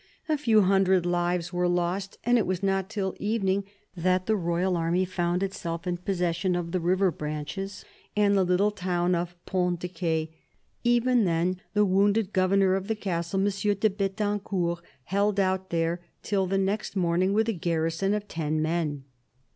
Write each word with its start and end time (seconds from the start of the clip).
A 0.27 0.35
few 0.35 0.61
hundred 0.61 1.05
lives 1.05 1.53
were 1.53 1.67
lost, 1.67 2.17
and 2.23 2.39
it 2.39 2.47
was 2.47 2.63
not 2.63 2.89
till 2.89 3.13
evening 3.19 3.65
that 3.95 4.25
the 4.25 4.35
royal 4.35 4.75
army 4.75 5.05
found 5.05 5.43
itself 5.43 5.85
in 5.85 5.97
possession 5.97 6.55
of 6.55 6.71
the 6.71 6.79
river 6.79 7.11
branches 7.11 7.85
and 8.17 8.35
the 8.35 8.43
little 8.43 8.71
town 8.71 9.13
of 9.13 9.35
Ponts 9.45 9.79
de 9.81 9.87
C6. 9.87 10.29
Even 10.83 11.25
then 11.25 11.61
the 11.75 11.85
wounded 11.85 12.33
governor 12.33 12.73
of 12.73 12.87
the 12.87 12.95
castle, 12.95 13.41
M. 13.41 13.45
de 13.45 13.89
Bethancourt, 13.91 14.79
held 15.03 15.39
out 15.39 15.69
there 15.69 15.99
till 16.23 16.47
the 16.47 16.57
next 16.57 16.95
morning 16.95 17.31
with 17.31 17.47
a 17.47 17.53
garrison 17.53 18.15
of 18.15 18.27
ten 18.27 18.59
men. 18.59 19.03